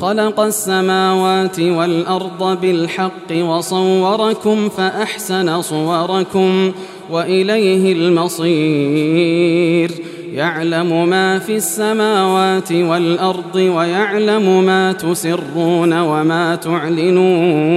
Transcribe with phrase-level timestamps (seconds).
[0.00, 6.72] خلق السماوات والأرض بالحق وصوركم فأحسن صوركم
[7.10, 9.90] وإليه المصير.
[10.32, 17.76] يعلم ما في السماوات والأرض ويعلم ما تسرون وما تعلنون.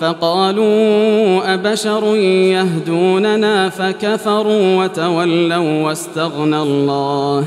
[0.00, 7.46] فقالوا أبشر يهدوننا فكفروا وتولوا واستغنى الله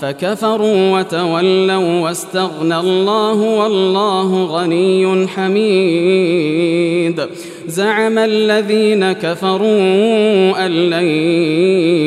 [0.00, 7.20] فكفروا وتولوا واستغنى الله والله غني حميد
[7.66, 11.06] زعم الذين كفروا أن لن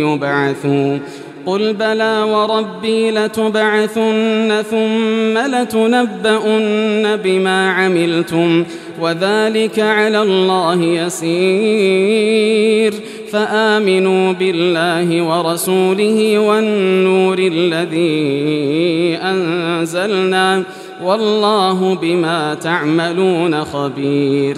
[0.07, 0.97] يبعثوا
[1.45, 8.65] قل بلى وربي لتبعثن ثم لتنبؤن بما عملتم
[9.01, 12.13] وذلك على الله يسير
[13.31, 20.63] فامنوا بالله ورسوله والنور الذي انزلنا
[21.03, 24.57] والله بما تعملون خبير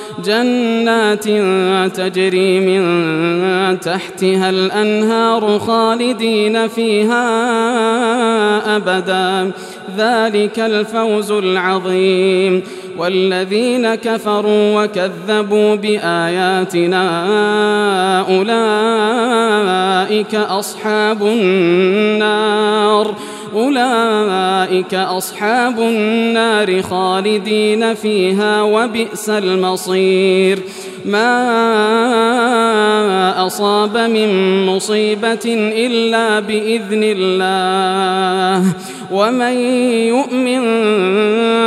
[0.25, 1.23] جنات
[1.97, 7.25] تجري من تحتها الأنهار خالدين فيها
[8.75, 9.51] أبدا.
[9.97, 12.63] ذلك الفوز العظيم.
[12.97, 17.05] والذين كفروا وكذبوا بآياتنا
[18.29, 23.15] أولئك أصحاب النار.
[23.55, 30.59] أولئك أصحاب النار خالدين فيها وبئس المصير.
[31.05, 31.31] ما
[33.47, 35.45] أصاب من مصيبة
[35.75, 38.65] إلا بإذن الله.
[39.11, 39.57] ومن
[40.07, 40.61] يؤمن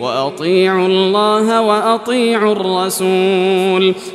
[0.00, 3.94] وأطيعوا الله وأطيعوا الرسول.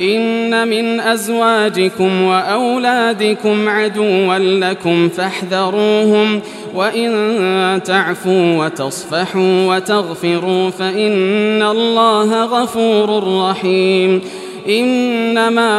[0.00, 6.40] إن من أزواجكم وأولادكم عدوا لكم فاحذروهم
[6.74, 14.20] وإن تعفوا وتصفحوا وتغفروا فإن الله غفور رحيم
[14.68, 15.74] إنما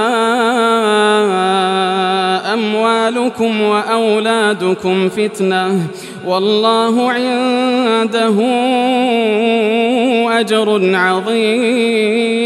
[2.54, 5.80] أموالكم وأولادكم فتنة
[6.25, 8.36] والله عنده
[10.40, 12.45] أجر عظيم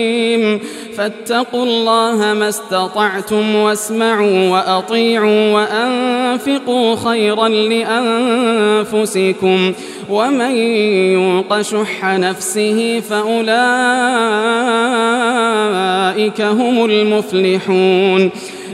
[0.99, 7.47] فاتقوا الله ما استطعتم واسمعوا وأطيعوا وأنفقوا خيرا
[8.87, 9.73] لأنفسكم
[10.09, 10.55] ومن
[11.13, 13.49] يوق شح نفسه فأولئك
[16.41, 18.31] هم المفلحون